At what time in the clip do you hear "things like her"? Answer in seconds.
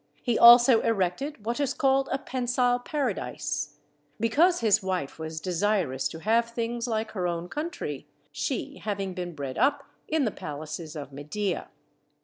6.49-7.27